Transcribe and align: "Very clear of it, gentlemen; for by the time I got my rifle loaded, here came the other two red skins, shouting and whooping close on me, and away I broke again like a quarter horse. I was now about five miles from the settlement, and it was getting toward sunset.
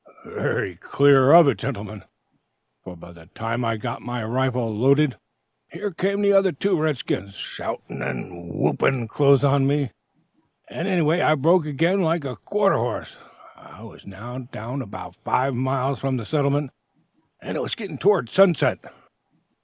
"Very 0.25 0.77
clear 0.77 1.31
of 1.31 1.47
it, 1.47 1.59
gentlemen; 1.59 2.03
for 2.83 2.97
by 2.97 3.11
the 3.11 3.27
time 3.35 3.63
I 3.63 3.77
got 3.77 4.01
my 4.01 4.23
rifle 4.23 4.73
loaded, 4.75 5.15
here 5.69 5.91
came 5.91 6.23
the 6.23 6.33
other 6.33 6.51
two 6.51 6.75
red 6.75 6.97
skins, 6.97 7.35
shouting 7.35 8.01
and 8.01 8.51
whooping 8.51 9.09
close 9.09 9.43
on 9.43 9.67
me, 9.67 9.91
and 10.67 10.87
away 10.87 11.21
I 11.21 11.35
broke 11.35 11.67
again 11.67 12.01
like 12.01 12.25
a 12.25 12.35
quarter 12.37 12.77
horse. 12.77 13.17
I 13.55 13.83
was 13.83 14.07
now 14.07 14.35
about 14.37 15.17
five 15.17 15.53
miles 15.53 15.99
from 15.99 16.17
the 16.17 16.25
settlement, 16.25 16.71
and 17.39 17.55
it 17.55 17.61
was 17.61 17.75
getting 17.75 17.99
toward 17.99 18.27
sunset. 18.27 18.79